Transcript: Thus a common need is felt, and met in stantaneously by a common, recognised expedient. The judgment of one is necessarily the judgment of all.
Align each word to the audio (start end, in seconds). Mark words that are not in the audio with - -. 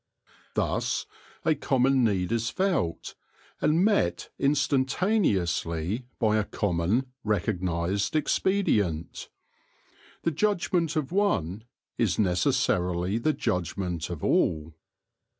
Thus 0.55 1.05
a 1.45 1.53
common 1.53 2.03
need 2.03 2.31
is 2.31 2.49
felt, 2.49 3.13
and 3.61 3.85
met 3.85 4.31
in 4.39 4.53
stantaneously 4.53 6.05
by 6.17 6.37
a 6.37 6.43
common, 6.43 7.05
recognised 7.23 8.15
expedient. 8.15 9.29
The 10.23 10.31
judgment 10.31 10.95
of 10.95 11.11
one 11.11 11.65
is 11.99 12.17
necessarily 12.17 13.19
the 13.19 13.33
judgment 13.33 14.09
of 14.09 14.23
all. 14.23 14.73